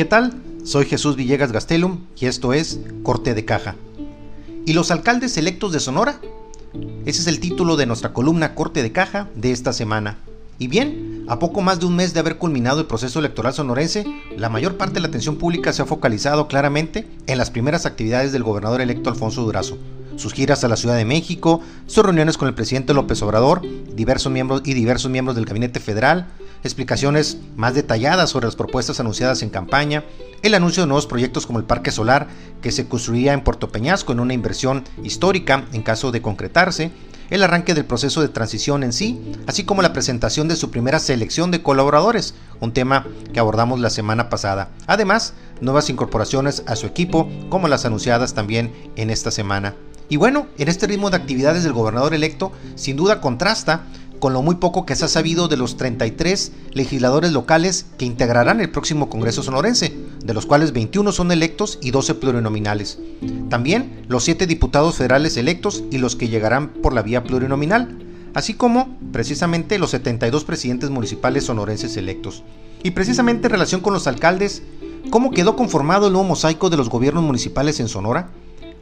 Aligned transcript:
¿Qué 0.00 0.06
tal? 0.06 0.32
Soy 0.64 0.86
Jesús 0.86 1.14
Villegas 1.14 1.52
Gastelum 1.52 2.06
y 2.18 2.24
esto 2.24 2.54
es 2.54 2.80
Corte 3.02 3.34
de 3.34 3.44
Caja. 3.44 3.76
¿Y 4.64 4.72
los 4.72 4.90
alcaldes 4.90 5.36
electos 5.36 5.72
de 5.72 5.80
Sonora? 5.80 6.22
Ese 7.04 7.20
es 7.20 7.26
el 7.26 7.38
título 7.38 7.76
de 7.76 7.84
nuestra 7.84 8.14
columna 8.14 8.54
Corte 8.54 8.82
de 8.82 8.92
Caja 8.92 9.28
de 9.34 9.52
esta 9.52 9.74
semana. 9.74 10.16
Y 10.58 10.68
bien, 10.68 11.26
a 11.28 11.38
poco 11.38 11.60
más 11.60 11.80
de 11.80 11.84
un 11.84 11.96
mes 11.96 12.14
de 12.14 12.20
haber 12.20 12.38
culminado 12.38 12.80
el 12.80 12.86
proceso 12.86 13.18
electoral 13.18 13.52
sonorense, 13.52 14.06
la 14.38 14.48
mayor 14.48 14.78
parte 14.78 14.94
de 14.94 15.00
la 15.00 15.08
atención 15.08 15.36
pública 15.36 15.70
se 15.74 15.82
ha 15.82 15.84
focalizado 15.84 16.48
claramente 16.48 17.06
en 17.26 17.36
las 17.36 17.50
primeras 17.50 17.84
actividades 17.84 18.32
del 18.32 18.42
gobernador 18.42 18.80
electo 18.80 19.10
Alfonso 19.10 19.42
Durazo, 19.42 19.76
sus 20.16 20.32
giras 20.32 20.64
a 20.64 20.68
la 20.68 20.76
Ciudad 20.76 20.96
de 20.96 21.04
México, 21.04 21.60
sus 21.86 22.02
reuniones 22.02 22.38
con 22.38 22.48
el 22.48 22.54
presidente 22.54 22.94
López 22.94 23.20
Obrador, 23.20 23.60
diversos 23.94 24.32
miembros 24.32 24.62
y 24.64 24.72
diversos 24.72 25.10
miembros 25.10 25.36
del 25.36 25.44
gabinete 25.44 25.78
federal, 25.78 26.28
explicaciones 26.62 27.38
más 27.56 27.74
detalladas 27.74 28.30
sobre 28.30 28.46
las 28.46 28.56
propuestas 28.56 29.00
anunciadas 29.00 29.42
en 29.42 29.50
campaña, 29.50 30.04
el 30.42 30.54
anuncio 30.54 30.82
de 30.82 30.86
nuevos 30.86 31.06
proyectos 31.06 31.46
como 31.46 31.58
el 31.58 31.64
Parque 31.64 31.90
Solar 31.90 32.28
que 32.62 32.72
se 32.72 32.88
construiría 32.88 33.32
en 33.32 33.42
Puerto 33.42 33.70
Peñasco 33.70 34.12
en 34.12 34.20
una 34.20 34.34
inversión 34.34 34.84
histórica 35.02 35.64
en 35.72 35.82
caso 35.82 36.10
de 36.12 36.22
concretarse, 36.22 36.90
el 37.30 37.42
arranque 37.44 37.74
del 37.74 37.84
proceso 37.84 38.20
de 38.20 38.28
transición 38.28 38.82
en 38.82 38.92
sí, 38.92 39.32
así 39.46 39.64
como 39.64 39.82
la 39.82 39.92
presentación 39.92 40.48
de 40.48 40.56
su 40.56 40.70
primera 40.70 40.98
selección 40.98 41.50
de 41.50 41.62
colaboradores, 41.62 42.34
un 42.60 42.72
tema 42.72 43.06
que 43.32 43.38
abordamos 43.38 43.78
la 43.80 43.90
semana 43.90 44.28
pasada. 44.28 44.70
Además, 44.86 45.34
nuevas 45.60 45.88
incorporaciones 45.90 46.64
a 46.66 46.74
su 46.74 46.86
equipo, 46.86 47.30
como 47.48 47.68
las 47.68 47.84
anunciadas 47.84 48.34
también 48.34 48.72
en 48.96 49.10
esta 49.10 49.30
semana. 49.30 49.74
Y 50.08 50.16
bueno, 50.16 50.48
en 50.58 50.68
este 50.68 50.88
ritmo 50.88 51.08
de 51.10 51.18
actividades 51.18 51.62
del 51.62 51.72
gobernador 51.72 52.14
electo, 52.14 52.50
sin 52.74 52.96
duda 52.96 53.20
contrasta 53.20 53.84
con 54.20 54.34
lo 54.34 54.42
muy 54.42 54.56
poco 54.56 54.86
que 54.86 54.94
se 54.94 55.06
ha 55.06 55.08
sabido 55.08 55.48
de 55.48 55.56
los 55.56 55.76
33 55.76 56.52
legisladores 56.72 57.32
locales 57.32 57.86
que 57.98 58.04
integrarán 58.04 58.60
el 58.60 58.70
próximo 58.70 59.08
Congreso 59.08 59.42
sonorense, 59.42 59.96
de 60.22 60.34
los 60.34 60.46
cuales 60.46 60.72
21 60.72 61.10
son 61.10 61.32
electos 61.32 61.78
y 61.82 61.90
12 61.90 62.14
plurinominales. 62.14 62.98
También 63.48 64.04
los 64.08 64.24
7 64.24 64.46
diputados 64.46 64.96
federales 64.96 65.36
electos 65.36 65.82
y 65.90 65.98
los 65.98 66.16
que 66.16 66.28
llegarán 66.28 66.68
por 66.68 66.92
la 66.92 67.02
vía 67.02 67.24
plurinominal, 67.24 67.98
así 68.34 68.54
como 68.54 68.96
precisamente 69.10 69.78
los 69.78 69.90
72 69.90 70.44
presidentes 70.44 70.90
municipales 70.90 71.44
sonorenses 71.44 71.96
electos. 71.96 72.44
Y 72.82 72.92
precisamente 72.92 73.46
en 73.46 73.52
relación 73.52 73.80
con 73.80 73.94
los 73.94 74.06
alcaldes, 74.06 74.62
¿cómo 75.10 75.30
quedó 75.30 75.56
conformado 75.56 76.06
el 76.06 76.12
nuevo 76.12 76.28
mosaico 76.28 76.70
de 76.70 76.76
los 76.76 76.90
gobiernos 76.90 77.24
municipales 77.24 77.80
en 77.80 77.88
Sonora? 77.88 78.30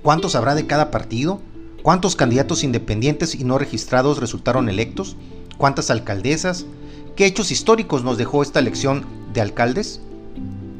¿Cuántos 0.02 0.34
habrá 0.34 0.54
de 0.54 0.66
cada 0.66 0.90
partido? 0.90 1.40
¿Cuántos 1.82 2.16
candidatos 2.16 2.64
independientes 2.64 3.34
y 3.34 3.44
no 3.44 3.56
registrados 3.56 4.18
resultaron 4.18 4.68
electos? 4.68 5.16
¿Cuántas 5.58 5.90
alcaldesas? 5.90 6.64
¿Qué 7.16 7.26
hechos 7.26 7.50
históricos 7.50 8.04
nos 8.04 8.16
dejó 8.16 8.42
esta 8.42 8.60
elección 8.60 9.04
de 9.32 9.40
alcaldes? 9.40 10.00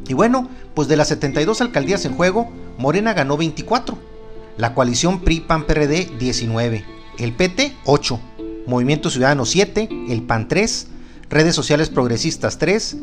Y 0.08 0.14
bueno, 0.14 0.48
pues 0.74 0.86
de 0.86 0.96
las 0.96 1.08
72 1.08 1.60
alcaldías 1.60 2.04
en 2.04 2.14
juego, 2.14 2.48
Morena 2.78 3.12
ganó 3.12 3.36
24, 3.36 3.98
la 4.56 4.74
coalición 4.74 5.20
PRI-PAN-PRD 5.20 6.16
19, 6.18 6.84
el 7.18 7.32
PT 7.32 7.76
8, 7.84 8.20
Movimiento 8.66 9.10
Ciudadano 9.10 9.44
7, 9.44 9.88
el 10.10 10.22
PAN 10.22 10.46
3, 10.46 10.86
redes 11.28 11.56
sociales 11.56 11.90
progresistas 11.90 12.58
3, 12.58 12.96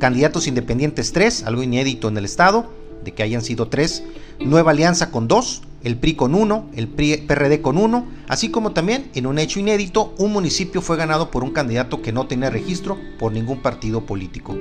candidatos 0.00 0.48
independientes 0.48 1.12
3, 1.12 1.44
algo 1.44 1.62
inédito 1.62 2.08
en 2.08 2.18
el 2.18 2.24
estado, 2.24 2.68
de 3.04 3.14
que 3.14 3.22
hayan 3.22 3.42
sido 3.42 3.68
3, 3.68 4.02
Nueva 4.40 4.72
Alianza 4.72 5.12
con 5.12 5.28
2, 5.28 5.62
el 5.84 5.96
PRI 5.96 6.14
con 6.14 6.34
1, 6.34 6.70
el 6.74 6.88
PRD 6.88 7.60
con 7.60 7.78
1, 7.78 8.06
así 8.28 8.50
como 8.50 8.72
también, 8.72 9.10
en 9.14 9.26
un 9.26 9.38
hecho 9.38 9.60
inédito, 9.60 10.14
un 10.18 10.32
municipio 10.32 10.80
fue 10.80 10.96
ganado 10.96 11.30
por 11.30 11.44
un 11.44 11.50
candidato 11.50 12.02
que 12.02 12.12
no 12.12 12.26
tenía 12.26 12.50
registro 12.50 12.98
por 13.18 13.32
ningún 13.32 13.60
partido 13.62 14.06
político. 14.06 14.56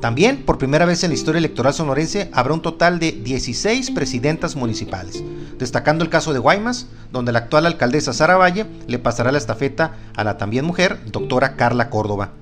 También, 0.00 0.42
por 0.44 0.58
primera 0.58 0.84
vez 0.84 1.04
en 1.04 1.10
la 1.10 1.14
historia 1.14 1.38
electoral 1.38 1.72
sonorense, 1.72 2.28
habrá 2.32 2.54
un 2.54 2.60
total 2.60 2.98
de 2.98 3.12
16 3.12 3.92
presidentas 3.92 4.56
municipales, 4.56 5.22
destacando 5.60 6.02
el 6.02 6.10
caso 6.10 6.32
de 6.32 6.40
Guaymas, 6.40 6.88
donde 7.12 7.30
la 7.30 7.38
actual 7.38 7.66
alcaldesa 7.66 8.12
Sara 8.12 8.36
Valle 8.36 8.66
le 8.88 8.98
pasará 8.98 9.30
la 9.30 9.38
estafeta 9.38 9.96
a 10.16 10.24
la 10.24 10.38
también 10.38 10.64
mujer, 10.64 10.98
doctora 11.12 11.54
Carla 11.54 11.88
Córdoba. 11.88 12.32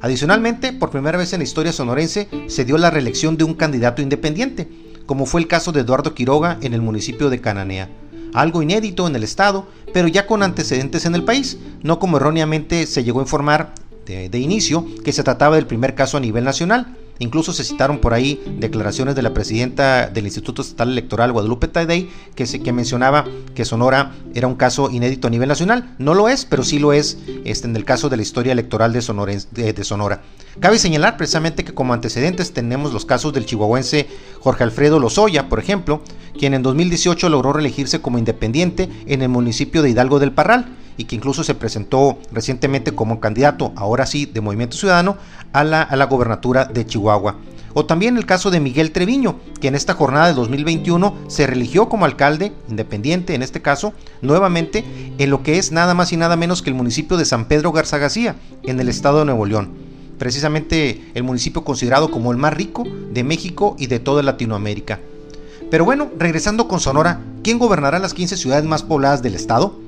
Adicionalmente, 0.00 0.72
por 0.72 0.88
primera 0.88 1.18
vez 1.18 1.34
en 1.34 1.40
la 1.40 1.44
historia 1.44 1.70
sonorense, 1.70 2.28
se 2.48 2.64
dio 2.64 2.78
la 2.78 2.90
reelección 2.90 3.36
de 3.36 3.44
un 3.44 3.54
candidato 3.54 4.00
independiente, 4.00 4.70
como 5.06 5.26
fue 5.26 5.40
el 5.40 5.48
caso 5.48 5.72
de 5.72 5.80
Eduardo 5.80 6.14
Quiroga 6.14 6.58
en 6.62 6.74
el 6.74 6.82
municipio 6.82 7.30
de 7.30 7.40
Cananea. 7.40 7.90
Algo 8.34 8.62
inédito 8.62 9.06
en 9.06 9.14
el 9.14 9.24
estado, 9.24 9.66
pero 9.92 10.08
ya 10.08 10.26
con 10.26 10.42
antecedentes 10.42 11.04
en 11.04 11.14
el 11.14 11.24
país, 11.24 11.58
no 11.82 11.98
como 11.98 12.16
erróneamente 12.16 12.86
se 12.86 13.04
llegó 13.04 13.20
a 13.20 13.24
informar 13.24 13.74
de, 14.06 14.38
inicio 14.38 14.86
que 15.04 15.12
se 15.12 15.22
trataba 15.22 15.56
del 15.56 15.66
primer 15.66 15.94
caso 15.94 16.16
a 16.16 16.20
nivel 16.20 16.44
nacional. 16.44 16.96
Incluso 17.18 17.52
se 17.52 17.62
citaron 17.62 17.98
por 17.98 18.14
ahí 18.14 18.42
declaraciones 18.58 19.14
de 19.14 19.22
la 19.22 19.32
presidenta 19.32 20.08
del 20.08 20.24
Instituto 20.24 20.62
Estatal 20.62 20.90
Electoral, 20.90 21.30
Guadalupe 21.30 21.68
Taidey, 21.68 22.10
que, 22.34 22.46
se, 22.46 22.60
que 22.60 22.72
mencionaba 22.72 23.26
que 23.54 23.64
Sonora 23.64 24.12
era 24.34 24.48
un 24.48 24.56
caso 24.56 24.90
inédito 24.90 25.28
a 25.28 25.30
nivel 25.30 25.48
nacional. 25.48 25.94
No 25.98 26.14
lo 26.14 26.28
es, 26.28 26.44
pero 26.44 26.64
sí 26.64 26.80
lo 26.80 26.92
es 26.92 27.18
este, 27.44 27.68
en 27.68 27.76
el 27.76 27.84
caso 27.84 28.08
de 28.08 28.16
la 28.16 28.22
historia 28.22 28.52
electoral 28.52 28.92
de, 28.92 29.02
Sonora. 29.84 30.22
Cabe 30.58 30.78
señalar 30.78 31.16
precisamente 31.16 31.64
que 31.64 31.74
como 31.74 31.94
antecedentes 31.94 32.52
tenemos 32.52 32.92
los 32.92 33.04
casos 33.04 33.32
del 33.32 33.46
chihuahuense 33.46 34.08
Jorge 34.40 34.64
Alfredo 34.64 34.98
Lozoya, 34.98 35.48
por 35.48 35.60
ejemplo, 35.60 36.02
quien 36.36 36.54
en 36.54 36.62
2018 36.62 37.28
logró 37.28 37.52
reelegirse 37.52 38.00
como 38.00 38.18
independiente 38.18 38.88
en 39.06 39.22
el 39.22 39.28
municipio 39.28 39.82
de 39.82 39.90
Hidalgo 39.90 40.18
del 40.18 40.32
Parral 40.32 40.76
y 40.96 41.04
que 41.04 41.16
incluso 41.16 41.44
se 41.44 41.54
presentó 41.54 42.18
recientemente 42.30 42.92
como 42.92 43.20
candidato, 43.20 43.72
ahora 43.76 44.06
sí, 44.06 44.26
de 44.26 44.40
Movimiento 44.40 44.76
Ciudadano, 44.76 45.16
a 45.52 45.64
la, 45.64 46.06
gobernatura 46.06 46.64
de 46.64 46.86
Chihuahua. 46.86 47.36
O 47.74 47.86
también 47.86 48.16
el 48.16 48.26
caso 48.26 48.50
de 48.50 48.60
Miguel 48.60 48.92
Treviño, 48.92 49.36
que 49.60 49.68
en 49.68 49.74
esta 49.74 49.94
jornada 49.94 50.26
de 50.28 50.34
2021 50.34 51.14
se 51.28 51.46
religió 51.46 51.88
como 51.88 52.04
alcalde, 52.04 52.52
independiente 52.68 53.34
en 53.34 53.42
este 53.42 53.62
caso, 53.62 53.94
nuevamente 54.20 54.84
en 55.16 55.30
lo 55.30 55.42
que 55.42 55.58
es 55.58 55.72
nada 55.72 55.94
más 55.94 56.12
y 56.12 56.18
nada 56.18 56.36
menos 56.36 56.60
que 56.60 56.70
el 56.70 56.76
municipio 56.76 57.16
de 57.16 57.24
San 57.24 57.46
Pedro 57.46 57.72
Garza 57.72 57.98
García, 57.98 58.36
en 58.62 58.78
el 58.78 58.88
estado 58.88 59.20
de 59.20 59.24
Nuevo 59.24 59.46
León. 59.46 59.70
Precisamente 60.18 61.10
el 61.14 61.22
municipio 61.22 61.64
considerado 61.64 62.10
como 62.10 62.30
el 62.30 62.36
más 62.36 62.52
rico 62.52 62.84
de 63.12 63.24
México 63.24 63.74
y 63.78 63.86
de 63.86 63.98
toda 63.98 64.22
Latinoamérica. 64.22 65.00
Pero 65.70 65.86
bueno, 65.86 66.10
regresando 66.18 66.68
con 66.68 66.80
Sonora, 66.80 67.20
¿quién 67.42 67.58
gobernará 67.58 67.98
las 67.98 68.12
15 68.12 68.36
ciudades 68.36 68.64
más 68.66 68.82
pobladas 68.82 69.22
del 69.22 69.34
estado? 69.34 69.80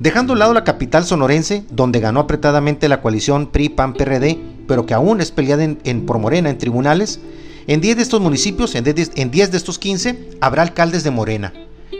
Dejando 0.00 0.32
a 0.32 0.36
lado 0.36 0.54
la 0.54 0.64
capital 0.64 1.04
sonorense, 1.04 1.62
donde 1.70 2.00
ganó 2.00 2.20
apretadamente 2.20 2.88
la 2.88 3.02
coalición 3.02 3.48
PRI-PAN-PRD, 3.48 4.38
pero 4.66 4.86
que 4.86 4.94
aún 4.94 5.20
es 5.20 5.30
peleada 5.30 5.62
en, 5.62 6.06
por 6.06 6.18
Morena 6.18 6.48
en 6.48 6.56
tribunales, 6.56 7.20
en 7.66 7.82
10 7.82 7.98
de 7.98 8.02
estos 8.02 8.22
municipios, 8.22 8.74
en 8.74 8.84
10, 8.84 9.50
de 9.50 9.56
estos 9.58 9.78
15, 9.78 10.38
habrá 10.40 10.62
alcaldes 10.62 11.04
de 11.04 11.10
Morena. 11.10 11.52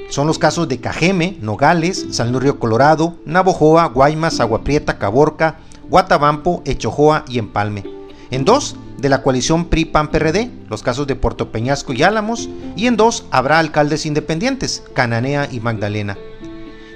Son 0.08 0.26
los 0.26 0.38
casos 0.38 0.66
de 0.66 0.80
Cajeme, 0.80 1.36
Nogales, 1.42 2.06
San 2.12 2.32
Luis 2.32 2.44
Río 2.44 2.58
Colorado, 2.58 3.18
Navojoa, 3.26 3.84
Guaymas, 3.88 4.40
Agua 4.40 4.64
Prieta, 4.64 4.98
Caborca, 4.98 5.58
Guatabampo, 5.90 6.62
Echojoa 6.64 7.26
y 7.28 7.38
Empalme. 7.38 7.84
En 8.30 8.46
dos, 8.46 8.76
de 8.96 9.10
la 9.10 9.20
coalición 9.20 9.66
PRI-PAN-PRD, 9.66 10.50
los 10.70 10.82
casos 10.82 11.06
de 11.06 11.16
Puerto 11.16 11.52
Peñasco 11.52 11.92
y 11.92 12.02
Álamos, 12.02 12.48
y 12.76 12.86
en 12.86 12.96
dos 12.96 13.26
habrá 13.30 13.58
alcaldes 13.58 14.06
independientes, 14.06 14.82
Cananea 14.94 15.48
y 15.52 15.60
Magdalena. 15.60 16.16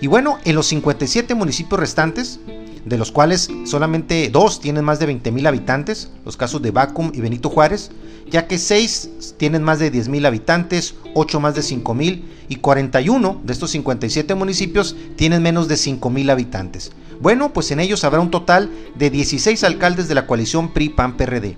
Y 0.05 0.07
bueno, 0.07 0.39
en 0.45 0.55
los 0.55 0.67
57 0.67 1.35
municipios 1.35 1.81
restantes, 1.81 2.39
de 2.85 2.99
los 2.99 3.11
cuales 3.11 3.49
solamente 3.65 4.29
dos 4.29 4.61
tienen 4.61 4.85
más 4.85 4.99
de 4.99 5.09
20.000 5.09 5.49
habitantes, 5.49 6.11
los 6.27 6.37
casos 6.37 6.61
de 6.61 6.73
Bacum 6.73 7.11
y 7.15 7.23
Benito 7.23 7.49
Juárez, 7.49 7.91
ya 8.31 8.47
que 8.47 8.59
6 8.59 9.35
tienen 9.39 9.63
más 9.63 9.79
de 9.79 9.91
10.000 9.91 10.27
habitantes, 10.27 10.95
8 11.15 11.41
más 11.41 11.55
de 11.55 11.63
5.000 11.63 12.23
y 12.51 12.57
41 12.57 13.41
de 13.45 13.53
estos 13.55 13.71
57 13.71 14.35
municipios 14.35 14.95
tienen 15.17 15.43
menos 15.43 15.69
de 15.69 15.77
5.000 15.77 16.31
habitantes. 16.31 16.93
Bueno, 17.23 17.55
pues 17.55 17.71
en 17.71 17.81
ellos 17.81 18.05
habrá 18.05 18.21
un 18.21 18.31
total 18.31 18.69
de 18.99 19.09
16 19.09 19.65
alcaldes 19.65 20.07
de 20.07 20.17
la 20.17 20.27
coalición 20.27 20.75
PRI-PAN-PRD, 20.75 21.57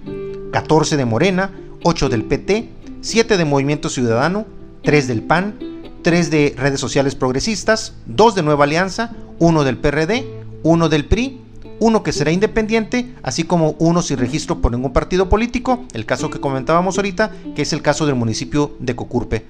14 0.53 0.97
de 0.97 1.05
Morena, 1.05 1.51
8 1.83 2.09
del 2.09 2.25
PT, 2.25 2.71
7 3.01 3.39
de 3.39 3.45
Movimiento 3.45 3.89
Ciudadano, 3.89 4.47
3 4.85 5.09
del 5.09 5.25
PAN, 5.25 5.59
3 6.07 6.31
de 6.31 6.55
redes 6.57 6.79
sociales 6.79 7.17
progresistas, 7.17 7.95
2 8.07 8.37
de 8.37 8.45
Nueva 8.45 8.63
Alianza, 8.63 9.11
1 9.41 9.65
del 9.65 9.77
PRD, 9.77 10.25
1 10.63 10.89
del 10.89 11.05
PRI, 11.05 11.41
uno 11.81 12.05
que 12.05 12.13
será 12.13 12.31
independiente, 12.31 13.13
así 13.25 13.43
como 13.43 13.75
uno 13.81 14.03
sin 14.03 14.17
registro 14.19 14.61
por 14.61 14.71
ningún 14.71 14.93
partido 14.93 15.29
político, 15.29 15.85
el 15.95 16.07
caso 16.07 16.31
que 16.31 16.39
comentábamos 16.39 16.97
ahorita, 16.97 17.33
que 17.57 17.63
es 17.63 17.73
el 17.73 17.83
caso 17.83 18.07
del 18.07 18.15
municipio 18.15 18.77
de 18.79 18.95
Cocurpe. 18.95 19.47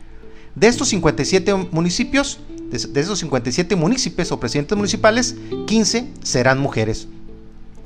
De 0.55 0.69
estos 0.69 0.89
57 0.89 1.53
municipios, 1.73 2.41
de 2.71 3.01
esos 3.03 3.19
57 3.19 3.77
municipios 3.77 4.33
o 4.33 4.41
presidentes 4.41 4.79
municipales, 4.79 5.37
15 5.67 6.11
serán 6.23 6.59
mujeres. 6.59 7.07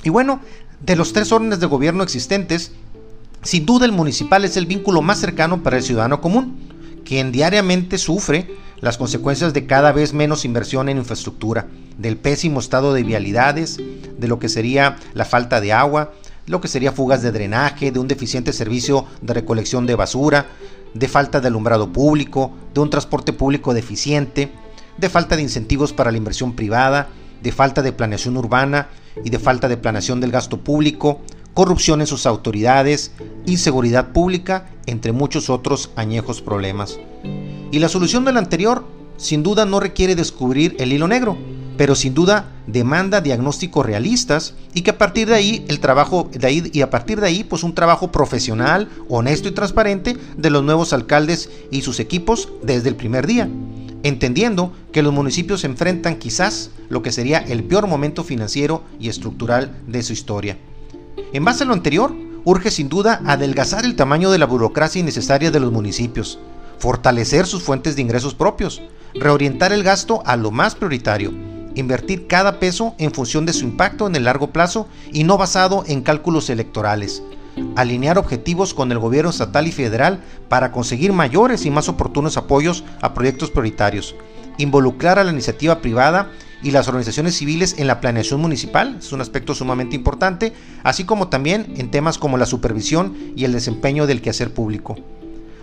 Y 0.04 0.10
bueno, 0.10 0.38
de 0.86 0.94
los 0.94 1.12
tres 1.12 1.32
órdenes 1.32 1.58
de 1.58 1.66
gobierno 1.66 2.04
existentes, 2.04 2.70
sin 3.42 3.66
duda 3.66 3.84
el 3.84 3.90
municipal 3.90 4.44
es 4.44 4.56
el 4.56 4.66
vínculo 4.66 5.02
más 5.02 5.18
cercano 5.18 5.60
para 5.64 5.78
el 5.78 5.82
ciudadano 5.82 6.20
común 6.20 6.59
quien 7.10 7.32
diariamente 7.32 7.98
sufre 7.98 8.46
las 8.80 8.96
consecuencias 8.96 9.52
de 9.52 9.66
cada 9.66 9.90
vez 9.90 10.14
menos 10.14 10.44
inversión 10.44 10.88
en 10.88 10.96
infraestructura, 10.98 11.66
del 11.98 12.16
pésimo 12.16 12.60
estado 12.60 12.94
de 12.94 13.02
vialidades, 13.02 13.78
de 14.16 14.28
lo 14.28 14.38
que 14.38 14.48
sería 14.48 14.96
la 15.12 15.24
falta 15.24 15.60
de 15.60 15.72
agua, 15.72 16.12
lo 16.46 16.60
que 16.60 16.68
sería 16.68 16.92
fugas 16.92 17.20
de 17.20 17.32
drenaje, 17.32 17.90
de 17.90 17.98
un 17.98 18.06
deficiente 18.06 18.52
servicio 18.52 19.06
de 19.22 19.34
recolección 19.34 19.86
de 19.86 19.96
basura, 19.96 20.46
de 20.94 21.08
falta 21.08 21.40
de 21.40 21.48
alumbrado 21.48 21.92
público, 21.92 22.52
de 22.74 22.80
un 22.80 22.90
transporte 22.90 23.32
público 23.32 23.74
deficiente, 23.74 24.52
de 24.96 25.08
falta 25.08 25.34
de 25.34 25.42
incentivos 25.42 25.92
para 25.92 26.12
la 26.12 26.16
inversión 26.16 26.52
privada, 26.54 27.08
de 27.42 27.50
falta 27.50 27.82
de 27.82 27.90
planeación 27.90 28.36
urbana 28.36 28.86
y 29.24 29.30
de 29.30 29.40
falta 29.40 29.66
de 29.66 29.76
planeación 29.76 30.20
del 30.20 30.30
gasto 30.30 30.60
público, 30.60 31.22
corrupción 31.54 32.00
en 32.00 32.06
sus 32.06 32.26
autoridades, 32.26 33.12
inseguridad 33.46 34.12
pública, 34.12 34.70
entre 34.86 35.12
muchos 35.12 35.50
otros 35.50 35.90
añejos 35.96 36.42
problemas. 36.42 36.98
Y 37.72 37.78
la 37.78 37.88
solución 37.88 38.24
del 38.24 38.36
anterior, 38.36 38.84
sin 39.16 39.42
duda, 39.42 39.64
no 39.64 39.80
requiere 39.80 40.14
descubrir 40.14 40.76
el 40.78 40.92
hilo 40.92 41.08
negro, 41.08 41.36
pero 41.80 41.94
sin 41.94 42.12
duda 42.12 42.52
demanda 42.66 43.22
diagnósticos 43.22 43.86
realistas 43.86 44.54
y 44.74 44.82
que 44.82 44.90
a 44.90 44.98
partir 44.98 45.28
de 45.28 45.34
ahí 45.34 45.64
el 45.68 45.80
trabajo 45.80 46.28
de 46.30 46.46
ahí 46.46 46.70
y 46.74 46.82
a 46.82 46.90
partir 46.90 47.20
de 47.20 47.26
ahí 47.26 47.42
pues 47.42 47.62
un 47.62 47.74
trabajo 47.74 48.12
profesional, 48.12 48.90
honesto 49.08 49.48
y 49.48 49.52
transparente 49.52 50.16
de 50.36 50.50
los 50.50 50.62
nuevos 50.62 50.92
alcaldes 50.92 51.48
y 51.70 51.80
sus 51.80 51.98
equipos 51.98 52.50
desde 52.62 52.90
el 52.90 52.96
primer 52.96 53.26
día, 53.26 53.48
entendiendo 54.02 54.74
que 54.92 55.02
los 55.02 55.14
municipios 55.14 55.64
enfrentan 55.64 56.16
quizás 56.16 56.70
lo 56.90 57.00
que 57.00 57.12
sería 57.12 57.38
el 57.38 57.64
peor 57.64 57.86
momento 57.86 58.24
financiero 58.24 58.82
y 58.98 59.08
estructural 59.08 59.74
de 59.86 60.02
su 60.02 60.12
historia. 60.12 60.58
En 61.32 61.44
base 61.44 61.64
a 61.64 61.66
lo 61.66 61.72
anterior, 61.72 62.14
urge 62.44 62.70
sin 62.70 62.88
duda 62.88 63.20
adelgazar 63.26 63.84
el 63.84 63.96
tamaño 63.96 64.30
de 64.30 64.38
la 64.38 64.46
burocracia 64.46 65.00
innecesaria 65.00 65.50
de 65.50 65.60
los 65.60 65.72
municipios, 65.72 66.38
fortalecer 66.78 67.46
sus 67.46 67.62
fuentes 67.62 67.96
de 67.96 68.02
ingresos 68.02 68.34
propios, 68.34 68.82
reorientar 69.14 69.72
el 69.72 69.82
gasto 69.82 70.22
a 70.24 70.36
lo 70.36 70.50
más 70.50 70.74
prioritario, 70.74 71.32
invertir 71.74 72.26
cada 72.26 72.58
peso 72.58 72.94
en 72.98 73.12
función 73.12 73.46
de 73.46 73.52
su 73.52 73.64
impacto 73.64 74.06
en 74.06 74.16
el 74.16 74.24
largo 74.24 74.50
plazo 74.50 74.88
y 75.12 75.24
no 75.24 75.36
basado 75.36 75.84
en 75.86 76.02
cálculos 76.02 76.50
electorales, 76.50 77.22
alinear 77.76 78.18
objetivos 78.18 78.74
con 78.74 78.90
el 78.92 78.98
gobierno 78.98 79.30
estatal 79.30 79.66
y 79.66 79.72
federal 79.72 80.20
para 80.48 80.72
conseguir 80.72 81.12
mayores 81.12 81.66
y 81.66 81.70
más 81.70 81.88
oportunos 81.88 82.36
apoyos 82.36 82.84
a 83.00 83.14
proyectos 83.14 83.50
prioritarios, 83.50 84.14
involucrar 84.58 85.18
a 85.18 85.24
la 85.24 85.32
iniciativa 85.32 85.80
privada 85.80 86.30
y 86.62 86.70
las 86.70 86.88
organizaciones 86.88 87.36
civiles 87.36 87.76
en 87.78 87.86
la 87.86 88.00
planeación 88.00 88.40
municipal, 88.40 88.96
es 88.98 89.12
un 89.12 89.20
aspecto 89.20 89.54
sumamente 89.54 89.96
importante, 89.96 90.52
así 90.82 91.04
como 91.04 91.28
también 91.28 91.74
en 91.76 91.90
temas 91.90 92.18
como 92.18 92.38
la 92.38 92.46
supervisión 92.46 93.16
y 93.36 93.44
el 93.44 93.52
desempeño 93.52 94.06
del 94.06 94.22
quehacer 94.22 94.52
público. 94.52 94.96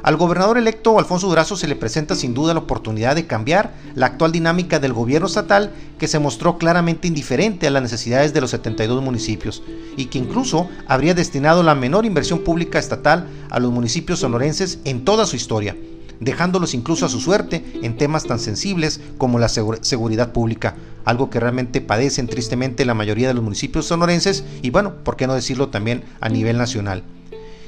Al 0.03 0.15
gobernador 0.15 0.57
electo 0.57 0.99
Alfonso 0.99 1.27
Durazo 1.27 1.57
se 1.57 1.67
le 1.67 1.75
presenta 1.75 2.15
sin 2.15 2.33
duda 2.33 2.53
la 2.53 2.61
oportunidad 2.61 3.15
de 3.15 3.27
cambiar 3.27 3.73
la 3.95 4.05
actual 4.05 4.31
dinámica 4.31 4.79
del 4.79 4.93
gobierno 4.93 5.27
estatal 5.27 5.73
que 5.97 6.07
se 6.07 6.19
mostró 6.19 6.57
claramente 6.57 7.07
indiferente 7.07 7.67
a 7.67 7.71
las 7.71 7.81
necesidades 7.81 8.31
de 8.33 8.39
los 8.39 8.51
72 8.51 9.03
municipios 9.03 9.63
y 9.97 10.05
que 10.05 10.19
incluso 10.19 10.69
habría 10.87 11.13
destinado 11.13 11.63
la 11.63 11.75
menor 11.75 12.05
inversión 12.05 12.39
pública 12.39 12.79
estatal 12.79 13.27
a 13.49 13.59
los 13.59 13.71
municipios 13.71 14.19
sonorenses 14.19 14.79
en 14.85 15.03
toda 15.03 15.25
su 15.25 15.35
historia, 15.35 15.75
dejándolos 16.19 16.73
incluso 16.73 17.05
a 17.05 17.09
su 17.09 17.19
suerte 17.19 17.63
en 17.81 17.97
temas 17.97 18.25
tan 18.25 18.39
sensibles 18.39 18.99
como 19.17 19.39
la 19.39 19.49
seguridad 19.49 20.31
pública, 20.31 20.75
algo 21.05 21.29
que 21.29 21.39
realmente 21.39 21.81
padecen 21.81 22.27
tristemente 22.27 22.85
la 22.85 22.93
mayoría 22.93 23.27
de 23.27 23.33
los 23.33 23.43
municipios 23.43 23.85
sonorenses 23.85 24.43
y 24.61 24.69
bueno, 24.69 24.95
por 25.03 25.15
qué 25.15 25.27
no 25.27 25.35
decirlo 25.35 25.69
también 25.69 26.03
a 26.19 26.29
nivel 26.29 26.57
nacional. 26.57 27.03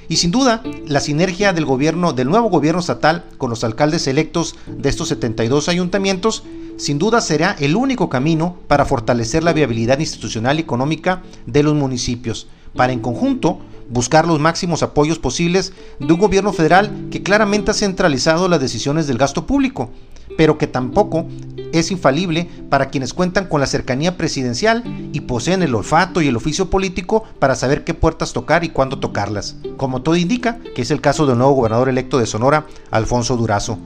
Y 0.09 0.15
sin 0.15 0.31
duda, 0.31 0.63
la 0.87 1.01
sinergia 1.01 1.53
del 1.53 1.65
gobierno, 1.65 2.13
del 2.13 2.29
nuevo 2.29 2.49
gobierno 2.49 2.79
estatal 2.79 3.25
con 3.37 3.51
los 3.51 3.63
alcaldes 3.63 4.07
electos 4.07 4.55
de 4.65 4.89
estos 4.89 5.09
72 5.09 5.69
ayuntamientos, 5.69 6.43
sin 6.77 6.97
duda 6.97 7.21
será 7.21 7.55
el 7.59 7.75
único 7.75 8.09
camino 8.09 8.57
para 8.67 8.85
fortalecer 8.85 9.43
la 9.43 9.53
viabilidad 9.53 9.99
institucional 9.99 10.57
y 10.57 10.61
económica 10.61 11.21
de 11.45 11.61
los 11.61 11.75
municipios, 11.75 12.47
para 12.75 12.91
en 12.91 13.01
conjunto 13.01 13.59
buscar 13.89 14.27
los 14.27 14.39
máximos 14.39 14.83
apoyos 14.83 15.19
posibles 15.19 15.73
de 15.99 16.13
un 16.13 16.19
gobierno 16.19 16.53
federal 16.53 17.07
que 17.11 17.23
claramente 17.23 17.71
ha 17.71 17.73
centralizado 17.73 18.47
las 18.47 18.59
decisiones 18.59 19.07
del 19.07 19.17
gasto 19.17 19.45
público, 19.45 19.89
pero 20.37 20.57
que 20.57 20.67
tampoco 20.67 21.25
es 21.71 21.91
infalible 21.91 22.49
para 22.69 22.89
quienes 22.89 23.13
cuentan 23.13 23.45
con 23.47 23.61
la 23.61 23.67
cercanía 23.67 24.17
presidencial 24.17 24.83
y 25.11 25.21
poseen 25.21 25.63
el 25.63 25.75
olfato 25.75 26.21
y 26.21 26.27
el 26.27 26.35
oficio 26.35 26.69
político 26.69 27.23
para 27.39 27.55
saber 27.55 27.83
qué 27.83 27.93
puertas 27.93 28.33
tocar 28.33 28.63
y 28.63 28.69
cuándo 28.69 28.99
tocarlas, 28.99 29.57
como 29.77 30.01
todo 30.01 30.15
indica 30.15 30.59
que 30.75 30.81
es 30.81 30.91
el 30.91 31.01
caso 31.01 31.25
del 31.25 31.37
nuevo 31.37 31.53
gobernador 31.53 31.89
electo 31.89 32.19
de 32.19 32.25
Sonora, 32.25 32.65
Alfonso 32.91 33.37
Durazo. 33.37 33.79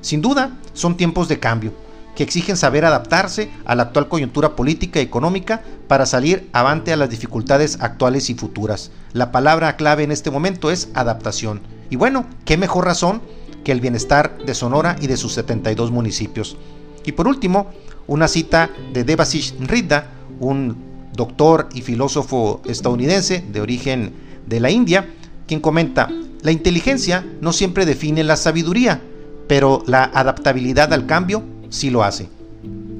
Sin 0.00 0.22
duda, 0.22 0.56
son 0.72 0.96
tiempos 0.96 1.28
de 1.28 1.40
cambio, 1.40 1.72
que 2.18 2.24
exigen 2.24 2.56
saber 2.56 2.84
adaptarse 2.84 3.48
a 3.64 3.76
la 3.76 3.84
actual 3.84 4.08
coyuntura 4.08 4.56
política 4.56 4.98
y 4.98 5.04
económica 5.04 5.62
para 5.86 6.04
salir 6.04 6.48
avante 6.52 6.92
a 6.92 6.96
las 6.96 7.10
dificultades 7.10 7.78
actuales 7.80 8.28
y 8.28 8.34
futuras. 8.34 8.90
La 9.12 9.30
palabra 9.30 9.76
clave 9.76 10.02
en 10.02 10.10
este 10.10 10.32
momento 10.32 10.72
es 10.72 10.88
adaptación. 10.94 11.60
Y 11.90 11.94
bueno, 11.94 12.26
qué 12.44 12.56
mejor 12.56 12.86
razón 12.86 13.22
que 13.62 13.70
el 13.70 13.80
bienestar 13.80 14.36
de 14.44 14.52
Sonora 14.56 14.96
y 15.00 15.06
de 15.06 15.16
sus 15.16 15.32
72 15.34 15.92
municipios. 15.92 16.56
Y 17.04 17.12
por 17.12 17.28
último, 17.28 17.68
una 18.08 18.26
cita 18.26 18.68
de 18.92 19.04
Devasish 19.04 19.54
Ridda, 19.60 20.08
un 20.40 20.76
doctor 21.12 21.68
y 21.72 21.82
filósofo 21.82 22.62
estadounidense 22.64 23.44
de 23.48 23.60
origen 23.60 24.12
de 24.44 24.58
la 24.58 24.72
India, 24.72 25.08
quien 25.46 25.60
comenta, 25.60 26.08
la 26.42 26.50
inteligencia 26.50 27.24
no 27.40 27.52
siempre 27.52 27.86
define 27.86 28.24
la 28.24 28.34
sabiduría, 28.34 29.00
pero 29.46 29.84
la 29.86 30.02
adaptabilidad 30.02 30.92
al 30.92 31.06
cambio 31.06 31.44
sí 31.70 31.90
lo 31.90 32.02
hace. 32.02 32.28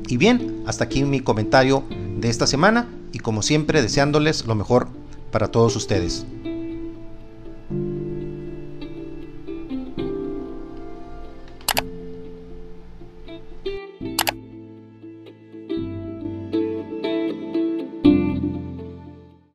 Y 0.07 0.17
bien, 0.17 0.63
hasta 0.67 0.85
aquí 0.85 1.05
mi 1.05 1.21
comentario 1.21 1.85
de 2.19 2.29
esta 2.29 2.47
semana 2.47 2.89
y 3.13 3.19
como 3.19 3.43
siempre 3.43 3.83
deseándoles 3.83 4.47
lo 4.47 4.55
mejor 4.55 4.89
para 5.31 5.49
todos 5.49 5.77
ustedes. 5.77 6.25